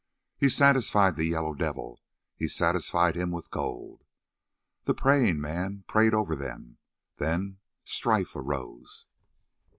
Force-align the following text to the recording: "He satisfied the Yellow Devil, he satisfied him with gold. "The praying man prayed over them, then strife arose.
"He 0.35 0.49
satisfied 0.49 1.13
the 1.15 1.25
Yellow 1.27 1.53
Devil, 1.53 1.99
he 2.35 2.47
satisfied 2.47 3.15
him 3.15 3.29
with 3.29 3.51
gold. 3.51 4.03
"The 4.85 4.95
praying 4.95 5.39
man 5.39 5.83
prayed 5.87 6.15
over 6.15 6.35
them, 6.35 6.79
then 7.17 7.59
strife 7.85 8.35
arose. 8.35 9.05